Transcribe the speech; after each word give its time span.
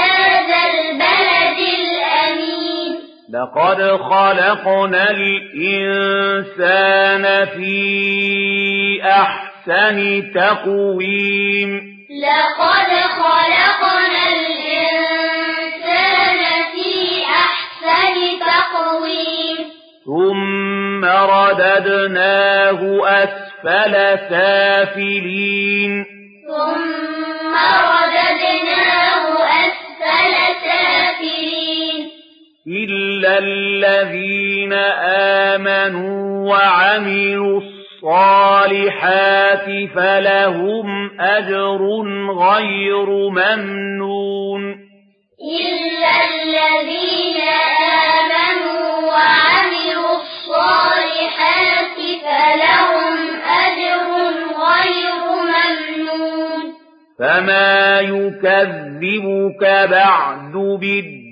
لقد 3.33 3.79
خلقنا 3.97 5.11
الإنسان 5.11 6.67
في 7.47 9.03
أحسن 9.05 10.23
تقويم. 10.35 11.71
لقد 12.23 12.91
خلقنا 12.91 14.23
الإنسان 14.37 15.23
في 16.75 16.93
أحسن 17.25 18.17
تقويم. 18.41 19.59
ثم 20.05 21.05
رددناه 21.05 22.81
أسفل 23.05 23.95
سافلين. 24.31 26.20
إلا 32.71 33.39
الذين 33.39 34.73
آمنوا 35.53 36.49
وعملوا 36.51 37.61
الصالحات 37.61 39.67
فلهم 39.95 41.21
أجر 41.21 41.81
غير 42.39 43.07
ممنون 43.31 44.63
إلا 45.61 46.13
الذين 46.31 47.39
آمنوا 48.07 48.87
وعملوا 49.11 50.13
الصالحات 50.21 51.97
فلهم 52.23 53.17
أجر 53.67 54.07
غير 54.63 55.23
ممنون 55.55 56.61
فما 57.19 57.75
يكذبك 58.01 59.63
بعد 59.91 60.53
بالدين 60.53 61.30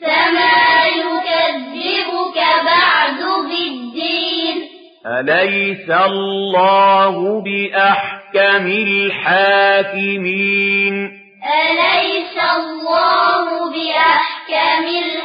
فما 0.00 0.86
يكذبك 0.86 2.38
بعد 2.64 3.20
بالدين 3.48 4.56
أليس 5.06 5.90
الله 5.90 7.42
بأحكم 7.42 8.66
الحاكمين؟ 9.76 10.38
أليس 11.44 12.36
الله 12.56 13.46
بأحكم 13.70 14.84
الحاكمين 14.84 15.17